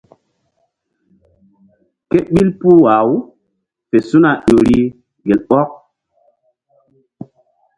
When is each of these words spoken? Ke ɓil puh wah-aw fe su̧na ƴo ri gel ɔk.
Ke 2.09 2.17
ɓil 2.33 2.49
puh 2.59 2.77
wah-aw 2.83 3.09
fe 3.89 3.97
su̧na 4.07 4.29
ƴo 4.47 4.57
ri 4.67 4.77
gel 5.27 5.41
ɔk. 5.59 5.69